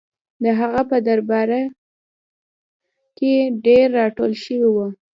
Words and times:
د 0.43 0.45
هغه 0.59 0.81
په 0.89 0.97
درباره 1.07 1.59
کې 3.17 3.33
ډېر 3.65 3.85
راټول 3.99 4.31
شوي 4.43 4.67
وو. 4.75 4.87